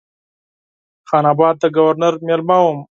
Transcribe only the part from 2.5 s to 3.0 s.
وم.